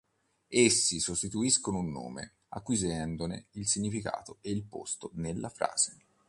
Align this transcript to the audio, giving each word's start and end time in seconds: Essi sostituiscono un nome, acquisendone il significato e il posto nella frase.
Essi 0.47 0.99
sostituiscono 0.99 1.77
un 1.77 1.91
nome, 1.91 2.37
acquisendone 2.47 3.49
il 3.51 3.67
significato 3.67 4.39
e 4.41 4.49
il 4.49 4.63
posto 4.63 5.11
nella 5.13 5.49
frase. 5.49 5.97